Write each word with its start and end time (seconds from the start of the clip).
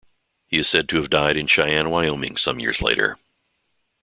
He 0.47 0.57
is 0.57 0.67
said 0.67 0.89
to 0.89 0.95
have 0.97 1.11
died 1.11 1.37
in 1.37 1.45
Cheyenne, 1.45 1.91
Wyoming 1.91 2.35
some 2.35 2.59
years 2.59 2.81
later. 2.81 3.19